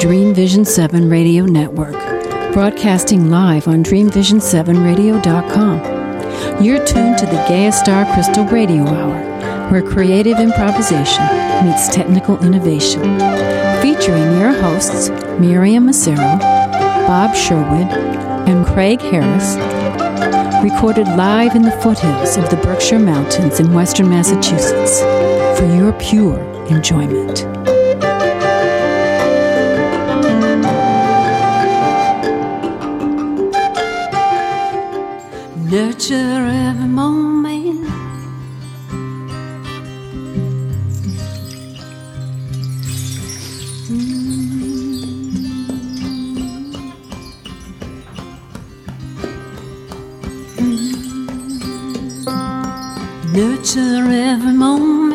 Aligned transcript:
Dream 0.00 0.32
Vision 0.32 0.64
7 0.64 1.10
Radio 1.10 1.44
Network, 1.44 1.92
broadcasting 2.54 3.28
live 3.28 3.68
on 3.68 3.84
dreamvision7radio.com. 3.84 6.64
You're 6.64 6.82
tuned 6.86 7.18
to 7.18 7.26
the 7.26 7.44
Gaea 7.46 7.70
Star 7.70 8.10
Crystal 8.14 8.46
Radio 8.46 8.86
Hour, 8.86 9.70
where 9.70 9.82
creative 9.82 10.38
improvisation 10.38 11.22
meets 11.66 11.94
technical 11.94 12.42
innovation. 12.42 13.02
Featuring 13.82 14.40
your 14.40 14.52
hosts, 14.52 15.10
Mariam 15.38 15.84
Massaro, 15.84 16.38
Bob 17.06 17.36
Sherwood, 17.36 17.92
and 18.48 18.64
Craig 18.64 19.02
Harris, 19.02 19.56
recorded 20.64 21.08
live 21.08 21.54
in 21.54 21.60
the 21.60 21.78
foothills 21.82 22.38
of 22.38 22.48
the 22.48 22.56
Berkshire 22.62 22.98
Mountains 22.98 23.60
in 23.60 23.74
western 23.74 24.08
Massachusetts 24.08 25.02
for 25.60 25.66
your 25.76 25.92
pure 25.92 26.40
enjoyment. 26.68 27.44
Nurture 35.70 36.16
every 36.16 36.88
moment. 36.88 37.86
Mm. 43.88 44.50
Mm. 50.58 51.02
Nurture 53.32 54.10
every 54.10 54.52
moment. 54.52 55.09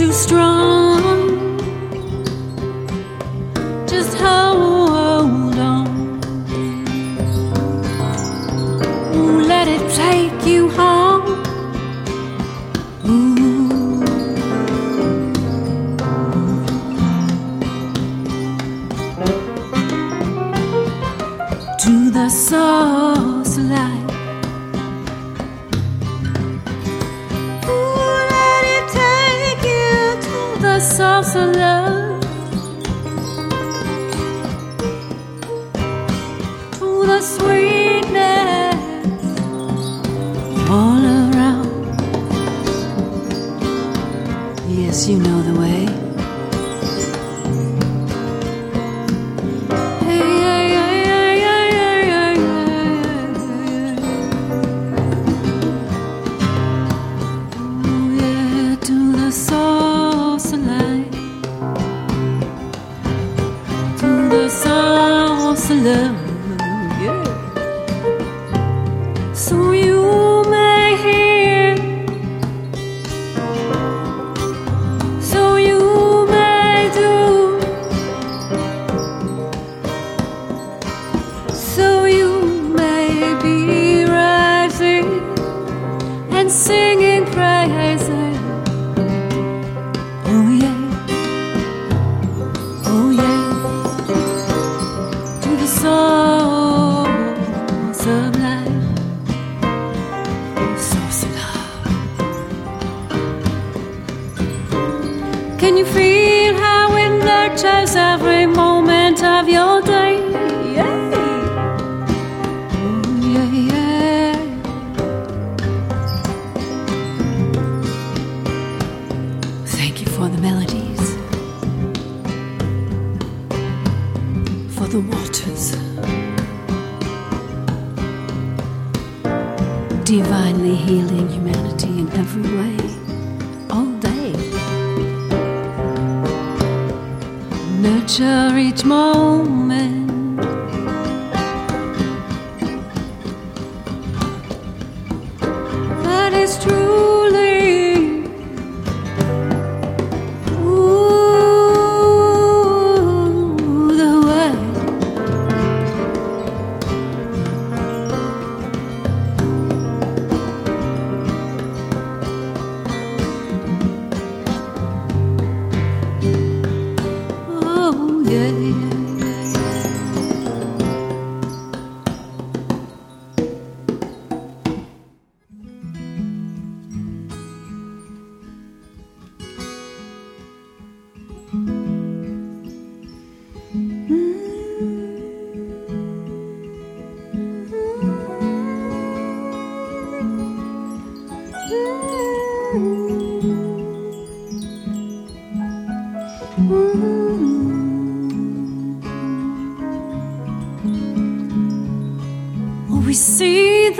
too 0.00 0.10
strong. 0.12 0.59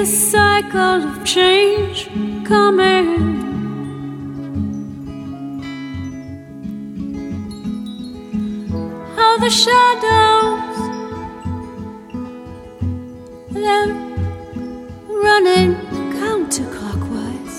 The 0.01 0.07
cycle 0.07 0.81
of 0.81 1.25
change 1.27 2.09
coming. 2.47 3.07
How 9.15 9.37
the 9.45 9.51
shadows 9.51 10.79
they're 13.51 13.93
running 15.27 15.75
counterclockwise. 16.23 17.57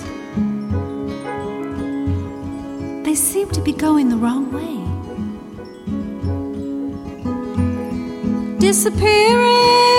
They 3.05 3.13
seem 3.13 3.49
to 3.51 3.61
be 3.61 3.71
going 3.71 4.09
the 4.09 4.17
wrong 4.17 4.45
way. 4.57 4.77
Disappearing 8.57 9.90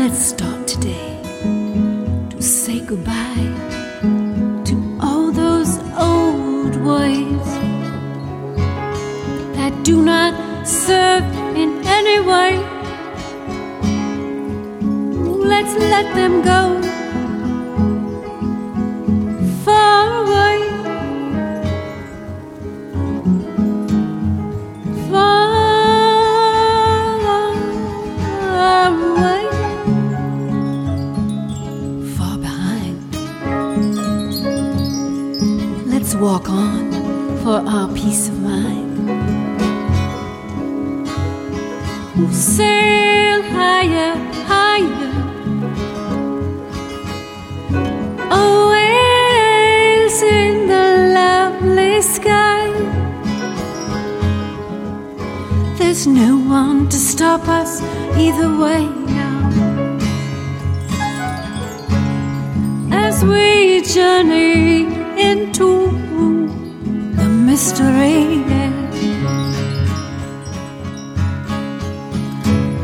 let's 0.00 0.28
start 0.30 0.66
today 0.66 1.20
to 2.30 2.40
say 2.40 2.80
goodbye 2.80 3.48
to 4.64 4.74
all 4.98 5.30
those 5.30 5.76
old 6.10 6.74
ways 6.76 7.48
that 9.56 9.78
do 9.84 10.02
not 10.02 10.32
serve 10.66 11.24
in 11.54 11.70
any 11.84 12.18
way. 12.30 12.50
Let's 15.52 15.74
let 15.74 16.06
them 16.14 16.40
go 16.40 16.79
for 37.60 37.68
our 37.68 37.88
peace 37.94 38.28
of 38.28 38.40
mind. 38.40 39.08
We'll 42.16 42.32
sail 42.32 43.42
higher, 43.42 44.14
higher. 44.52 45.12
Always 48.30 50.14
in 50.22 50.66
the 50.68 50.86
lovely 51.20 52.02
sky. 52.02 52.68
There's 55.78 56.06
no 56.06 56.36
one 56.36 56.88
to 56.88 56.96
stop 56.96 57.48
us 57.48 57.82
either 58.16 58.48
way 58.62 58.84
now. 59.18 59.38
As 62.92 63.24
we 63.24 63.82
journey 63.82 64.84
into 65.30 65.69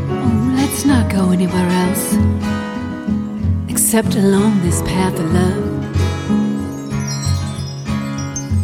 Oh, 0.09 0.55
let's 0.57 0.85
not 0.87 1.11
go 1.11 1.31
anywhere 1.33 1.69
else 1.85 2.17
except 3.69 4.17
along 4.17 4.63
this 4.63 4.81
path 4.83 5.19
of 5.19 5.33
love. 5.33 5.65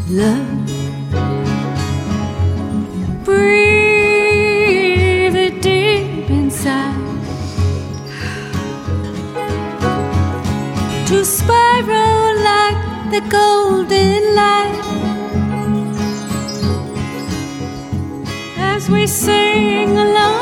Love. 0.09 0.49
Breathe 3.25 4.17
it 5.37 5.61
deep 5.61 6.31
inside. 6.31 6.97
To 11.09 11.25
spiral 11.25 12.35
like 12.51 12.81
the 13.11 13.21
golden 13.29 14.35
light. 14.35 14.72
We 18.93 19.07
sing 19.07 19.97
along 19.97 20.42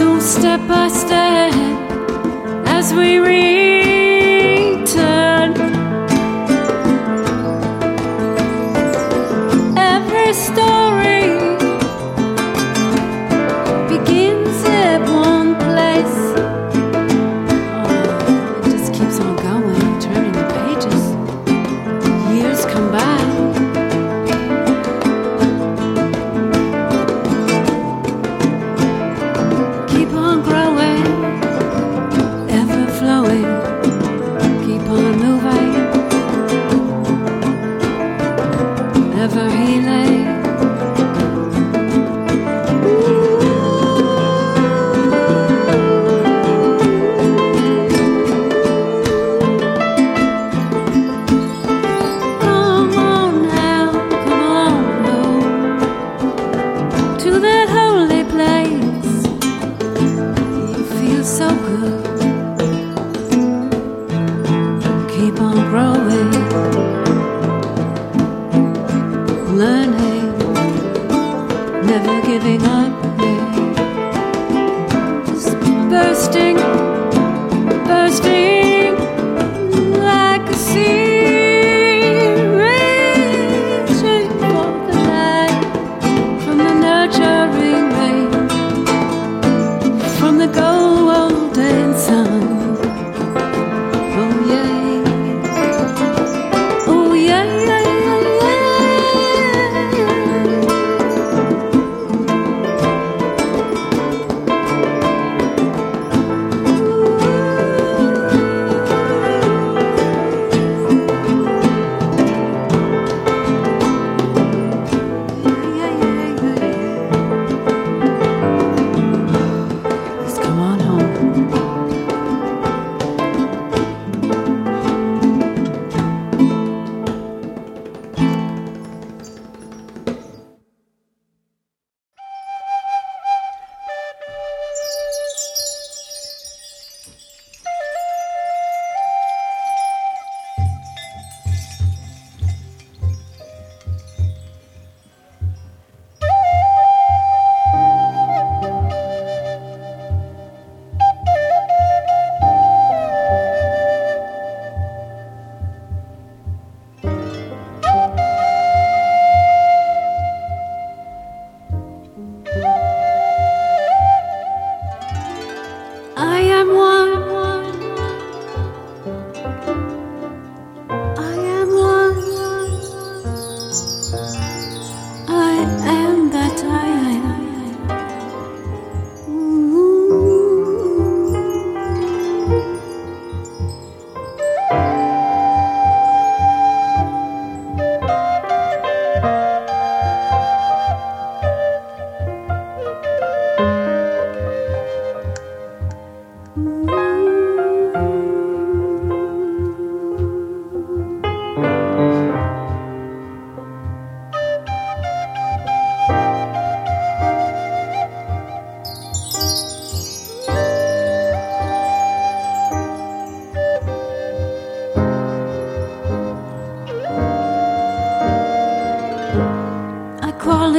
So 0.00 0.18
step 0.18 0.66
by 0.66 0.88
step, 0.88 1.52
as 2.66 2.94
we 2.94 3.18
return, 3.18 3.89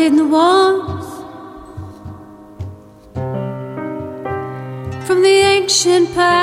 in 0.01 0.15
the 0.15 0.25
walls 0.25 1.05
from 5.05 5.21
the 5.21 5.37
ancient 5.55 6.11
past. 6.15 6.40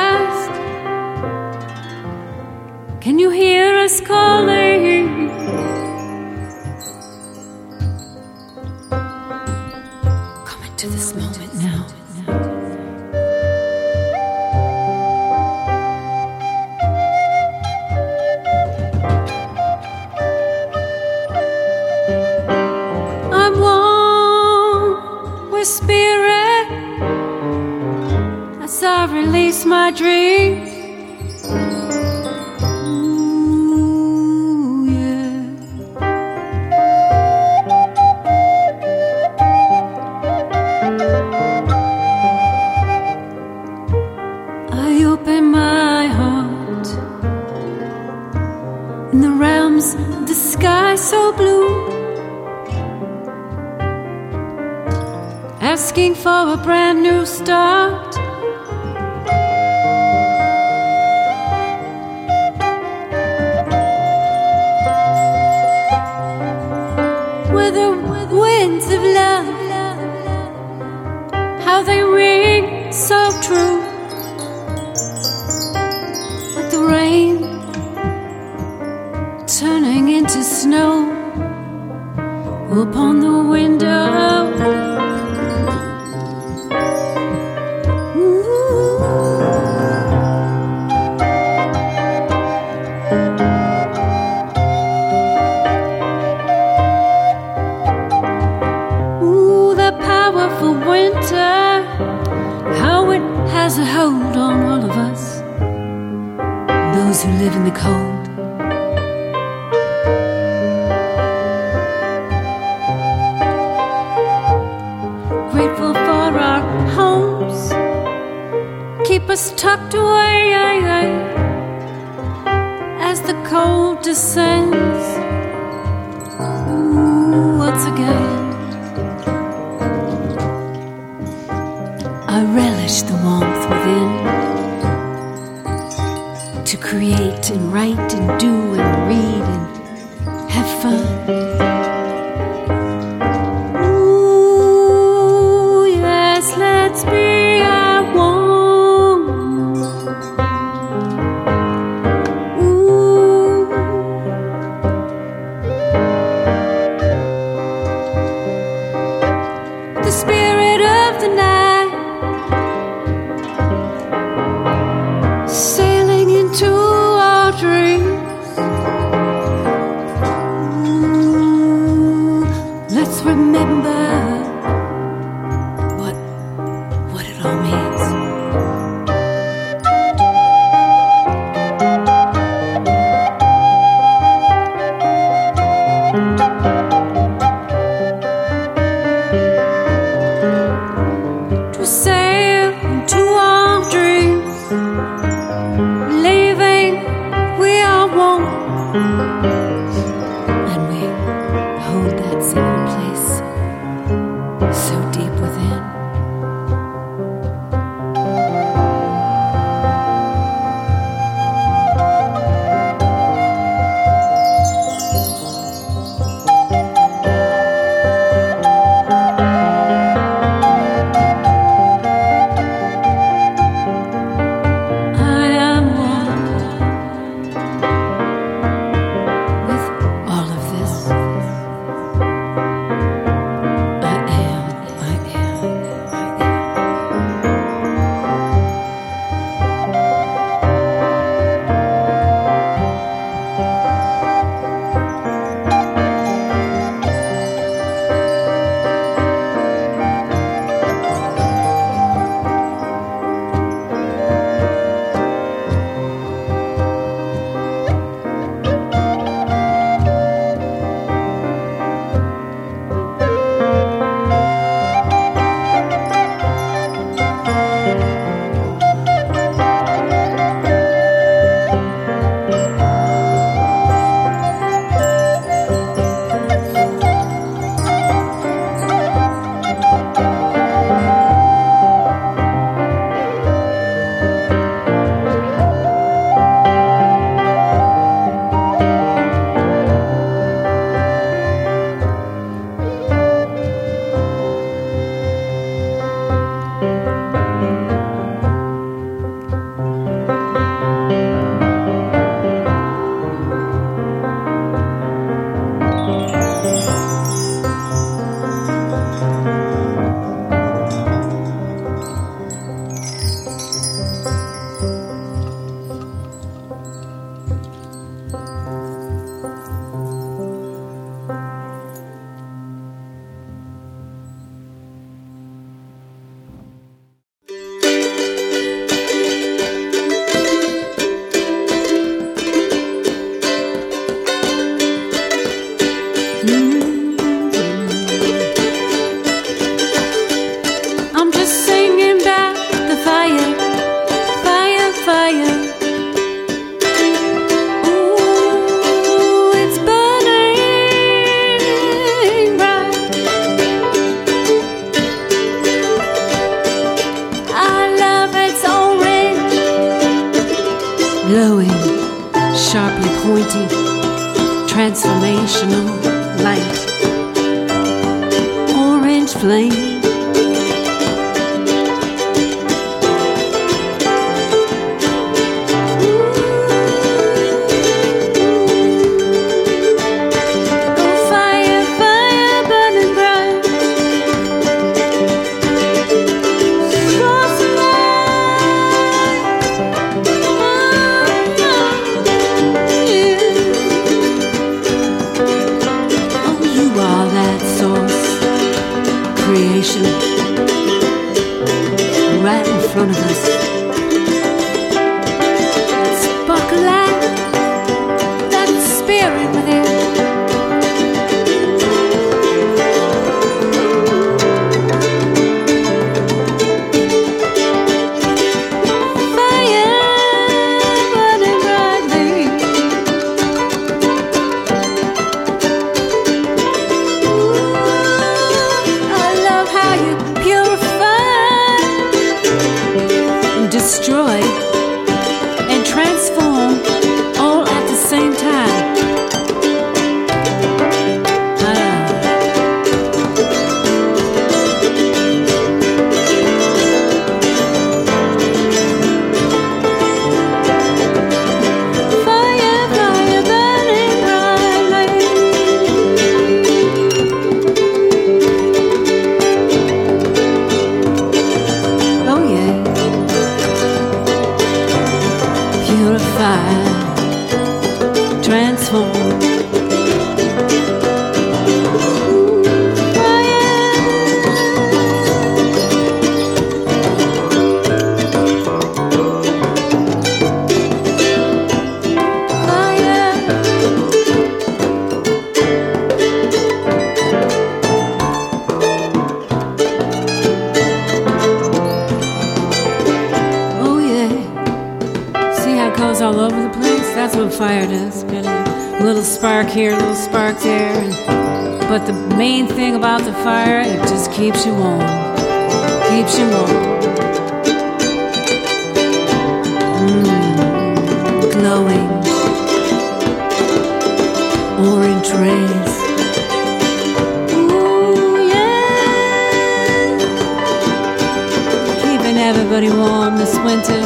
Winter. 523.69 524.00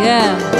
Yeah. 0.00 0.57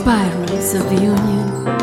spirals 0.00 0.72
of 0.74 0.92
union. 0.92 1.79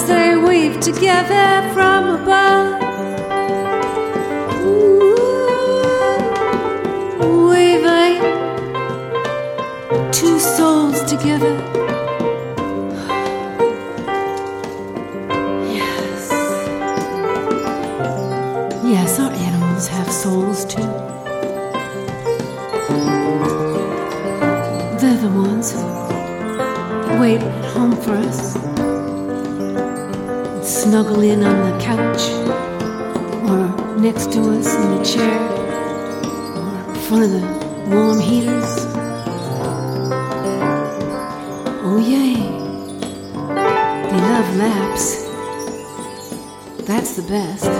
As 0.00 0.08
they 0.08 0.36
weave 0.36 0.80
together 0.80 1.72
from 1.74 2.20
above. 2.20 2.80
Weaving 7.20 8.20
two 10.12 10.38
souls 10.38 11.02
together. 11.04 11.59
Snuggle 30.90 31.20
in 31.20 31.44
on 31.44 31.70
the 31.70 31.84
couch, 31.84 32.22
or 33.48 33.96
next 34.00 34.32
to 34.32 34.40
us 34.50 34.74
in 34.74 34.96
the 34.96 35.04
chair, 35.04 35.40
or 36.56 36.90
in 36.90 37.00
front 37.06 37.22
of 37.22 37.30
the 37.30 37.94
warm 37.94 38.18
heaters. 38.18 38.86
Oh, 41.84 41.96
yay. 41.96 42.34
They 44.10 44.20
love 44.32 44.56
laps. 44.56 45.06
That's 46.88 47.14
the 47.14 47.22
best. 47.22 47.79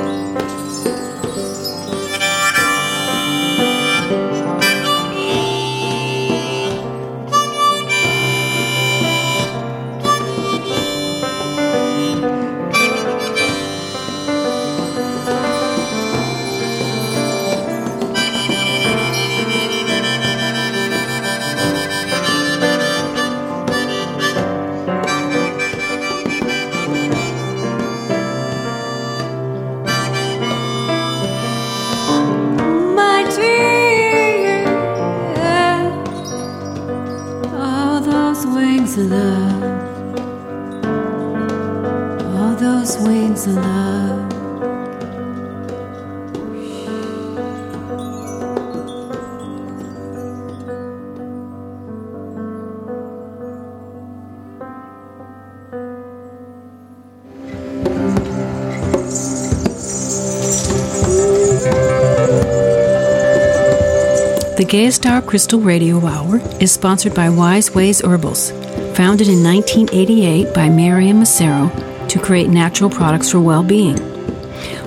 The 64.61 64.67
Gaea 64.67 64.93
Star 64.93 65.23
Crystal 65.23 65.59
Radio 65.59 66.05
Hour 66.05 66.37
is 66.61 66.71
sponsored 66.71 67.15
by 67.15 67.31
Wise 67.31 67.75
Ways 67.75 68.03
Herbals, 68.03 68.51
founded 68.95 69.27
in 69.27 69.43
1988 69.43 70.53
by 70.53 70.69
Mariam 70.69 71.21
Massaro 71.21 71.71
to 72.09 72.21
create 72.21 72.51
natural 72.51 72.91
products 72.91 73.31
for 73.31 73.41
well 73.41 73.63
being. 73.63 73.97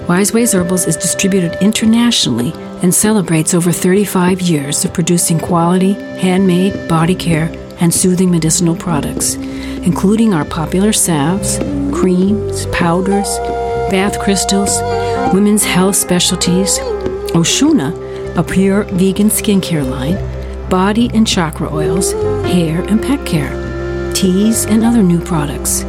Wise 0.08 0.32
Ways 0.32 0.54
Herbals 0.54 0.88
is 0.88 0.96
distributed 0.96 1.58
internationally 1.60 2.54
and 2.84 2.94
celebrates 2.94 3.56
over 3.56 3.72
35 3.72 4.42
years 4.42 4.86
of 4.86 4.94
producing 4.94 5.40
quality, 5.40 5.94
handmade 5.94 6.88
body 6.88 7.16
care 7.16 7.50
and 7.80 7.92
soothing 7.92 8.30
medicinal 8.30 8.76
products, 8.76 9.34
including 9.34 10.36
our 10.36 10.46
popular 10.46 10.94
salves, 10.94 11.58
creams, 11.92 12.68
powders, 12.68 13.40
bath 13.90 14.20
crystals, 14.20 14.80
women's 15.34 15.64
health 15.64 15.96
specialties, 15.96 16.78
Oshuna, 17.34 18.03
a 18.36 18.44
pure 18.44 18.84
vegan 18.84 19.30
skincare 19.30 19.88
line, 19.88 20.18
body 20.70 21.10
and 21.14 21.28
chakra 21.28 21.72
oils, 21.74 22.14
hair 22.46 22.82
and 22.82 23.02
pet 23.02 23.26
care, 23.26 23.52
teas, 24.14 24.66
and 24.66 24.84
other 24.84 25.04
new 25.04 25.20
products. 25.20 25.84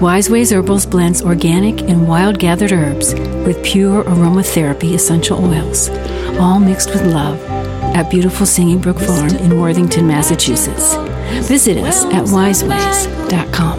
Wise 0.00 0.28
Ways 0.28 0.50
Herbals 0.52 0.84
blends 0.84 1.22
organic 1.22 1.80
and 1.82 2.06
wild 2.06 2.38
gathered 2.38 2.72
herbs 2.72 3.14
with 3.46 3.64
pure 3.64 4.04
aromatherapy 4.04 4.94
essential 4.94 5.42
oils, 5.44 5.88
all 6.38 6.58
mixed 6.58 6.90
with 6.90 7.06
love 7.06 7.40
at 7.96 8.10
beautiful 8.10 8.44
Singing 8.44 8.78
Brook 8.78 8.98
Farm 8.98 9.34
in 9.36 9.58
Worthington, 9.58 10.06
Massachusetts. 10.06 10.96
Visit 11.48 11.78
us 11.78 12.04
at 12.06 12.24
wiseways.com. 12.24 13.75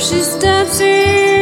She's 0.00 0.34
dancing 0.36 0.86
in 0.86 1.39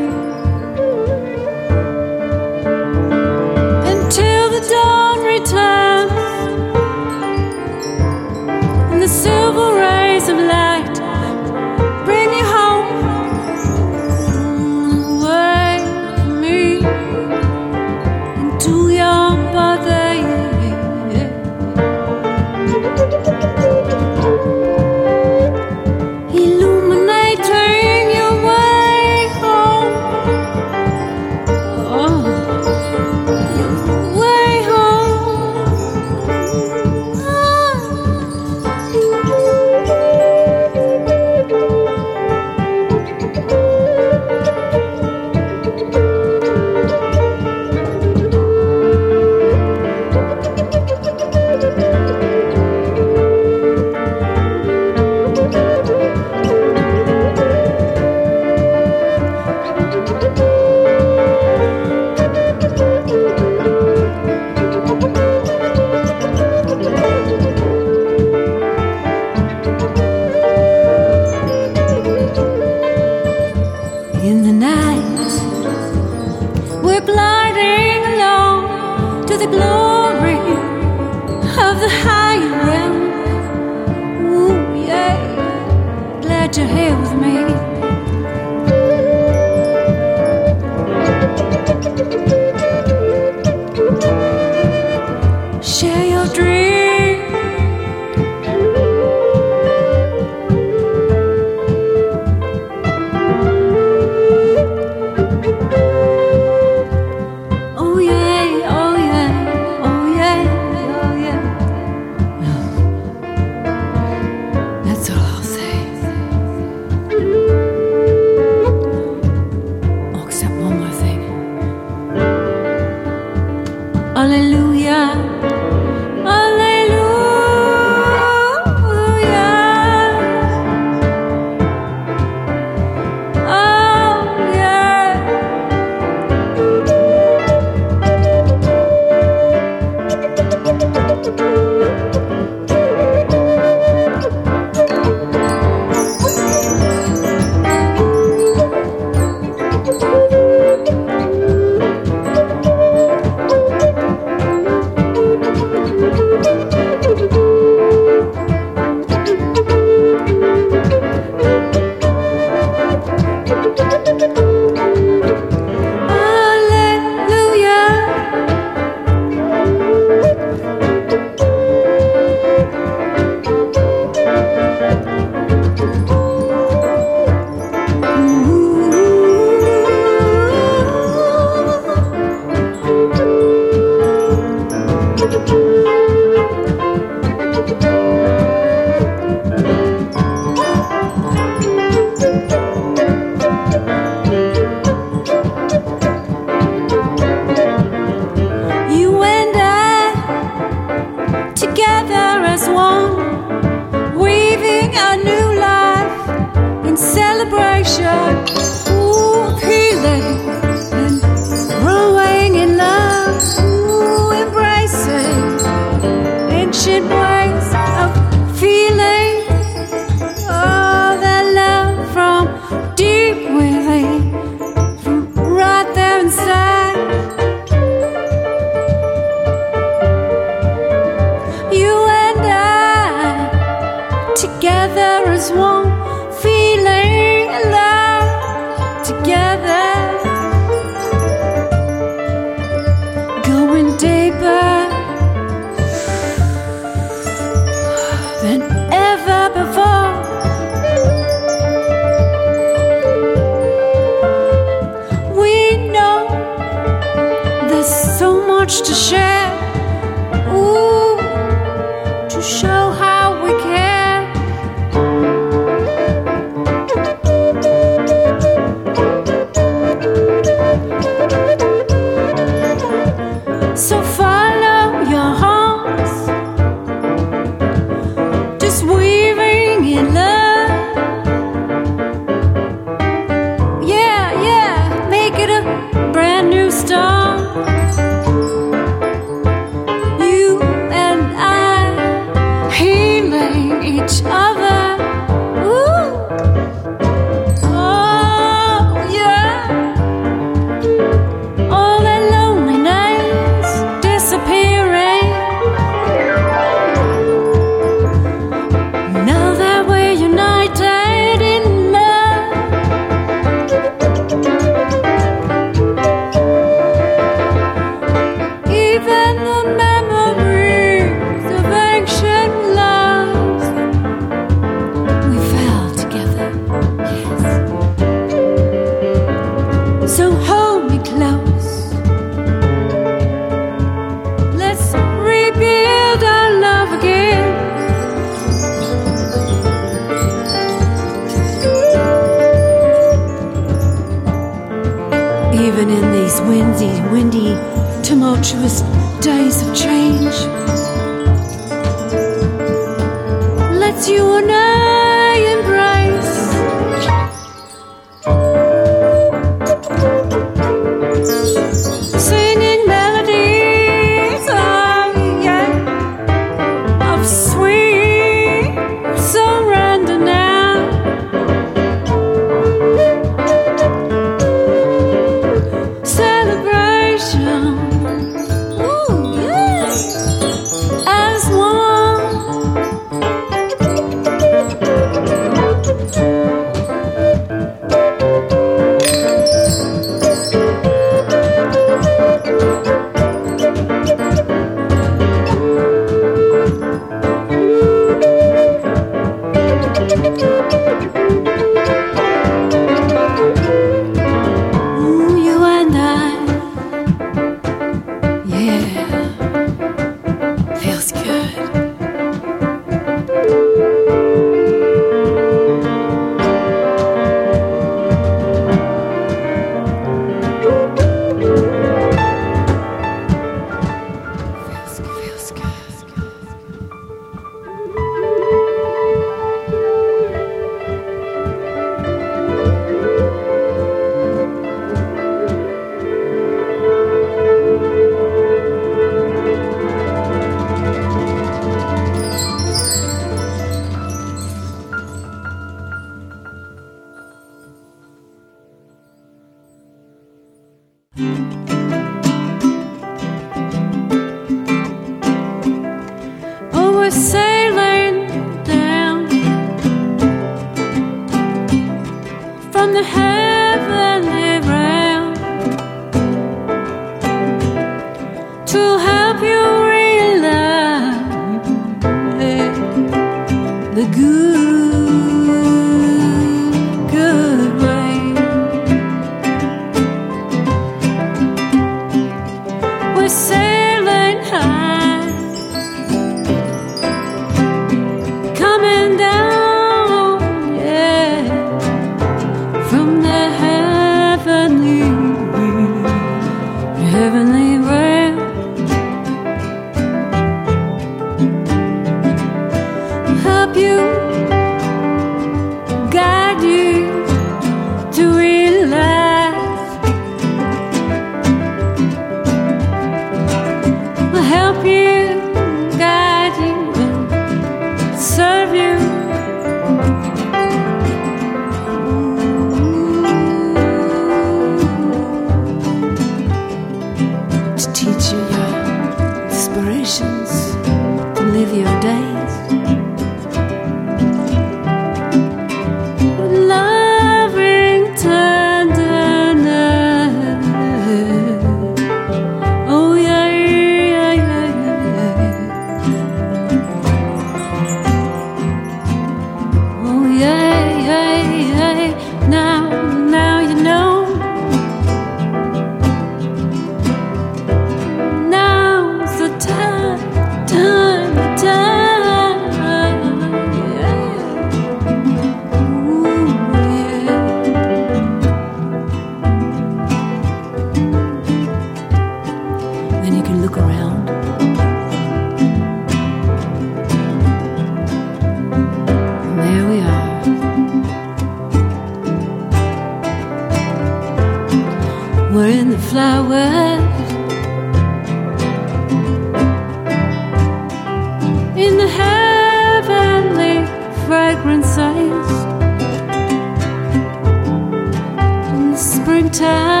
stunning. 599.53 600.00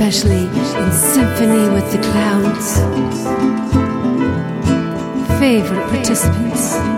Especially 0.00 0.46
in 0.46 0.92
Symphony 0.92 1.68
with 1.74 1.92
the 1.92 1.98
Clouds. 1.98 2.78
Favorite 5.38 5.86
participants. 5.90 6.89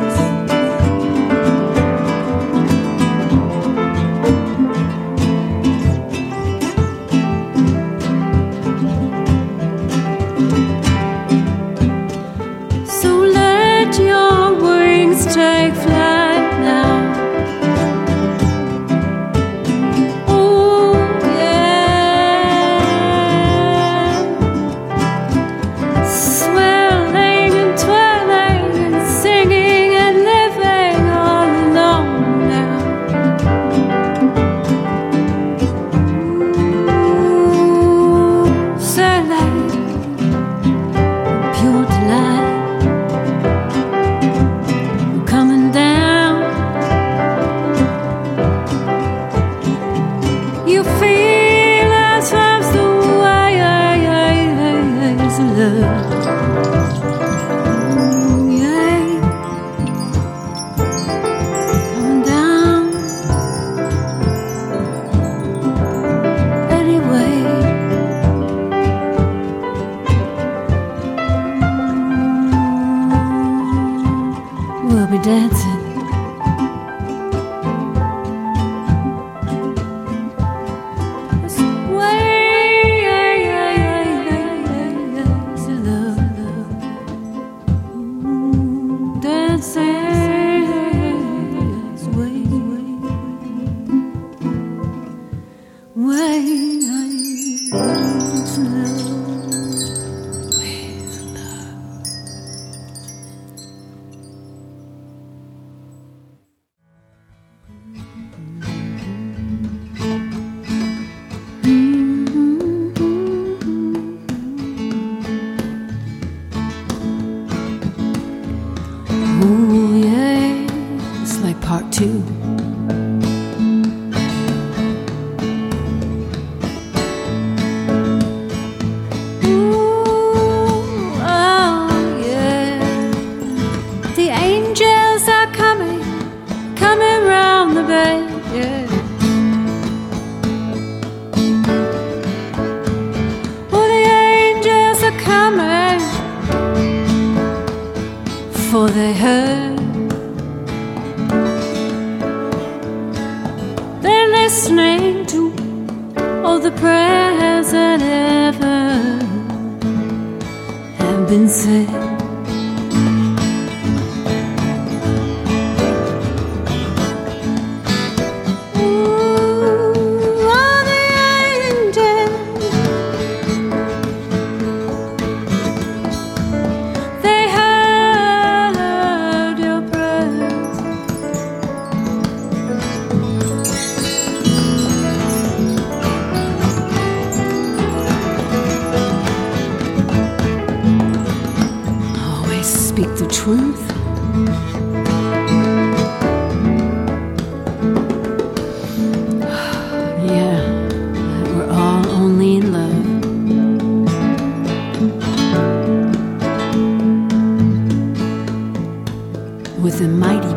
with 209.92 210.00
a 210.00 210.08
mighty 210.08 210.51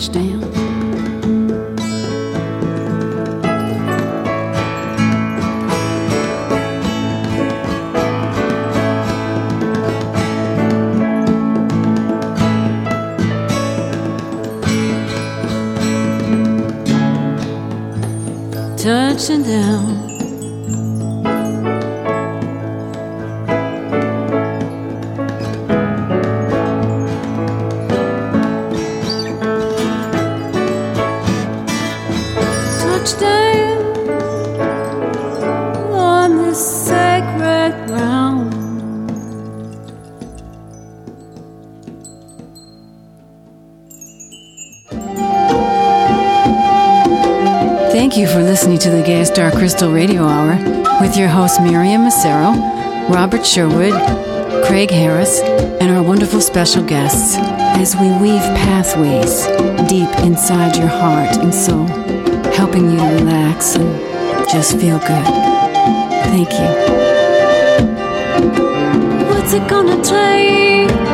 let's 0.00 0.39
to 48.80 48.88
the 48.88 49.02
Gaea 49.02 49.26
Star 49.26 49.50
Crystal 49.50 49.92
Radio 49.92 50.22
Hour 50.22 50.56
with 51.02 51.14
your 51.14 51.28
hosts 51.28 51.60
Mariam 51.60 52.02
Massaro, 52.02 52.52
Robert 53.12 53.44
Sherwood, 53.44 53.92
Craig 54.64 54.90
Harris, 54.90 55.38
and 55.40 55.90
our 55.90 56.02
wonderful 56.02 56.40
special 56.40 56.82
guests 56.82 57.36
as 57.36 57.94
we 57.96 58.08
weave 58.22 58.40
pathways 58.56 59.44
deep 59.86 60.08
inside 60.24 60.76
your 60.76 60.86
heart 60.86 61.36
and 61.36 61.54
soul, 61.54 61.86
helping 62.54 62.90
you 62.90 62.96
to 62.96 63.04
relax 63.16 63.76
and 63.76 64.48
just 64.48 64.72
feel 64.78 64.98
good. 65.00 65.26
Thank 66.32 66.50
you. 66.52 66.70
What's 69.28 69.52
it 69.52 69.68
gonna 69.68 70.02
take 70.02 71.09